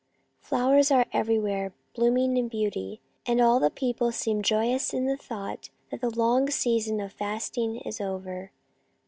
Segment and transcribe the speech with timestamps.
[0.39, 5.69] Flowers are everywhere, blooming in beauty, and all the people seem joyous in the thought
[5.91, 8.49] that the long season of fasting is over.